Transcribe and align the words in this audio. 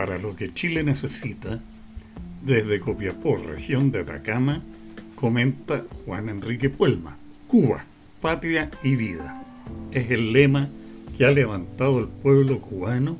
para 0.00 0.16
lo 0.16 0.34
que 0.34 0.50
Chile 0.54 0.82
necesita, 0.82 1.60
desde 2.42 2.80
Copiapó, 2.80 3.36
región 3.36 3.92
de 3.92 4.00
Atacama, 4.00 4.62
comenta 5.14 5.84
Juan 6.06 6.30
Enrique 6.30 6.70
Puelma. 6.70 7.18
Cuba, 7.46 7.84
patria 8.22 8.70
y 8.82 8.96
vida. 8.96 9.44
Es 9.92 10.10
el 10.10 10.32
lema 10.32 10.70
que 11.18 11.26
ha 11.26 11.30
levantado 11.30 12.00
el 12.00 12.08
pueblo 12.08 12.62
cubano, 12.62 13.18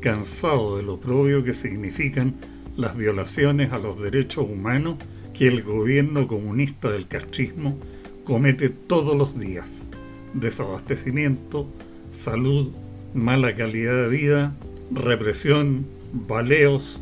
cansado 0.00 0.76
de 0.76 0.82
lo 0.82 1.00
propio 1.00 1.42
que 1.42 1.54
significan 1.54 2.34
las 2.76 2.94
violaciones 2.98 3.72
a 3.72 3.78
los 3.78 3.98
derechos 3.98 4.44
humanos 4.46 4.96
que 5.32 5.48
el 5.48 5.62
gobierno 5.62 6.26
comunista 6.26 6.90
del 6.90 7.08
castrismo 7.08 7.78
comete 8.24 8.68
todos 8.68 9.16
los 9.16 9.40
días. 9.40 9.86
Desabastecimiento, 10.34 11.66
salud, 12.10 12.72
mala 13.14 13.54
calidad 13.54 14.02
de 14.02 14.08
vida, 14.08 14.54
represión, 14.90 15.86
baleos, 16.12 17.00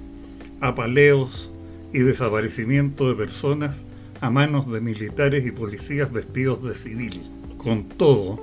apaleos 0.60 1.52
y 1.92 2.00
desaparecimiento 2.00 3.08
de 3.08 3.14
personas 3.14 3.86
a 4.20 4.30
manos 4.30 4.70
de 4.70 4.80
militares 4.80 5.46
y 5.46 5.50
policías 5.50 6.12
vestidos 6.12 6.62
de 6.62 6.74
civil. 6.74 7.22
Con 7.56 7.88
todo, 7.88 8.38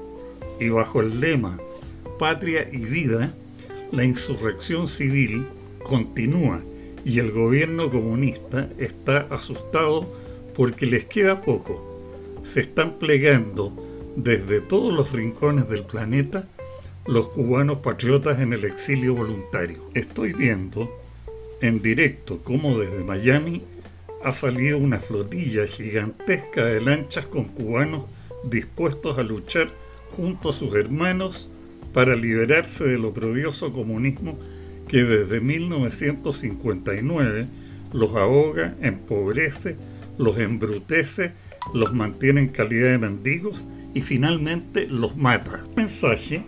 y 0.59 0.69
bajo 0.69 1.01
el 1.01 1.19
lema 1.19 1.57
Patria 2.17 2.67
y 2.71 2.85
Vida, 2.85 3.33
la 3.91 4.03
insurrección 4.03 4.87
civil 4.87 5.47
continúa 5.83 6.61
y 7.03 7.19
el 7.19 7.31
gobierno 7.31 7.89
comunista 7.89 8.69
está 8.77 9.27
asustado 9.29 10.11
porque 10.55 10.85
les 10.85 11.05
queda 11.05 11.41
poco. 11.41 11.83
Se 12.43 12.61
están 12.61 12.97
plegando 12.97 13.73
desde 14.15 14.61
todos 14.61 14.93
los 14.93 15.11
rincones 15.11 15.69
del 15.69 15.83
planeta 15.83 16.47
los 17.07 17.29
cubanos 17.29 17.77
patriotas 17.79 18.39
en 18.39 18.53
el 18.53 18.63
exilio 18.65 19.13
voluntario. 19.13 19.77
Estoy 19.93 20.33
viendo 20.33 20.89
en 21.61 21.83
directo 21.83 22.41
cómo 22.43 22.79
desde 22.79 23.03
Miami 23.03 23.61
ha 24.23 24.31
salido 24.31 24.79
una 24.79 24.97
flotilla 24.97 25.67
gigantesca 25.67 26.65
de 26.65 26.81
lanchas 26.81 27.27
con 27.27 27.43
cubanos 27.45 28.05
dispuestos 28.43 29.19
a 29.19 29.23
luchar 29.23 29.69
junto 30.09 30.49
a 30.49 30.53
sus 30.53 30.73
hermanos 30.73 31.47
para 31.93 32.15
liberarse 32.15 32.85
del 32.85 33.05
oprobioso 33.05 33.71
comunismo 33.71 34.39
que 34.87 35.03
desde 35.03 35.39
1959 35.39 37.45
los 37.93 38.15
ahoga, 38.15 38.75
empobrece, 38.81 39.75
los 40.17 40.39
embrutece, 40.39 41.33
los 41.71 41.93
mantiene 41.93 42.41
en 42.41 42.49
calidad 42.49 42.93
de 42.93 42.97
mendigos 42.97 43.67
y 43.93 44.01
finalmente 44.01 44.87
los 44.87 45.15
mata. 45.15 45.63
Mensaje 45.75 46.43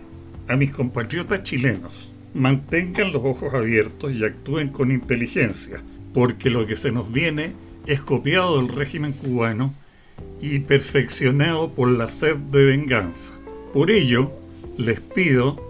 a 0.48 0.56
mis 0.56 0.72
compatriotas 0.72 1.44
chilenos. 1.44 2.12
Mantengan 2.34 3.12
los 3.12 3.24
ojos 3.24 3.54
abiertos 3.54 4.14
y 4.14 4.24
actúen 4.24 4.70
con 4.70 4.92
inteligencia, 4.92 5.82
porque 6.14 6.50
lo 6.50 6.66
que 6.66 6.76
se 6.76 6.92
nos 6.92 7.12
viene 7.12 7.54
es 7.86 8.02
copiado 8.02 8.58
del 8.58 8.70
régimen 8.70 9.14
cubano 9.14 9.74
y 10.42 10.60
perfeccionado 10.60 11.74
por 11.74 11.90
la 11.90 12.10
sed 12.10 12.36
de 12.36 12.66
venganza. 12.66 13.34
Por 13.74 13.92
ello, 13.92 14.32
les 14.78 15.00
pido, 15.00 15.66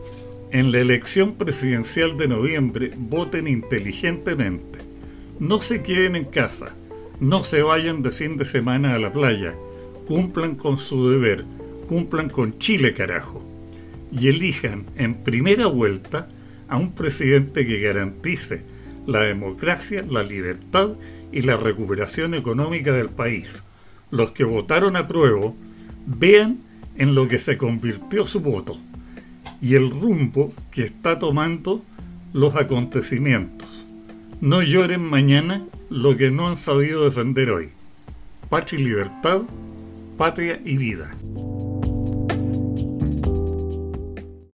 en 0.52 0.72
la 0.72 0.80
elección 0.80 1.34
presidencial 1.36 2.18
de 2.18 2.28
noviembre, 2.28 2.92
voten 2.96 3.48
inteligentemente. 3.48 4.80
No 5.40 5.60
se 5.62 5.84
queden 5.84 6.16
en 6.16 6.26
casa, 6.26 6.74
no 7.20 7.44
se 7.44 7.62
vayan 7.62 8.02
de 8.02 8.12
fin 8.12 8.38
de 8.38 8.46
semana 8.46 8.96
a 8.96 9.00
la 9.00 9.12
playa, 9.12 9.54
cumplan 10.08 10.56
con 10.56 10.78
su 10.78 11.10
deber, 11.10 11.46
cumplan 11.88 12.30
con 12.30 12.58
Chile 12.60 12.94
carajo, 12.94 13.44
y 14.12 14.28
elijan 14.28 14.86
en 14.96 15.16
primera 15.16 15.68
vuelta 15.68 16.28
a 16.68 16.78
un 16.78 16.94
presidente 16.94 17.66
que 17.66 17.82
garantice 17.82 18.64
la 19.06 19.22
democracia, 19.22 20.06
la 20.08 20.24
libertad 20.24 20.90
y 21.32 21.42
la 21.42 21.58
recuperación 21.58 22.34
económica 22.34 22.92
del 22.92 23.10
país. 23.10 23.64
Los 24.12 24.32
que 24.32 24.44
votaron 24.44 24.96
a 24.96 25.08
prueba 25.08 25.54
vean 26.06 26.60
en 26.96 27.16
lo 27.16 27.28
que 27.28 27.38
se 27.38 27.58
convirtió 27.58 28.26
su 28.26 28.42
voto 28.42 28.78
y 29.62 29.76
el 29.76 29.90
rumbo 29.90 30.54
que 30.72 30.84
está 30.84 31.20
tomando 31.20 31.84
los 32.34 32.56
acontecimientos. 32.56 33.86
No 34.42 34.62
lloren 34.62 35.02
mañana 35.02 35.66
lo 35.90 36.16
que 36.16 36.32
no 36.32 36.48
han 36.48 36.58
sabido 36.58 37.06
defender 37.06 37.50
hoy. 37.50 37.70
Patria 38.50 38.80
y 38.80 38.84
libertad, 38.84 39.42
patria 40.18 40.62
y 40.64 40.78
vida. 40.78 41.12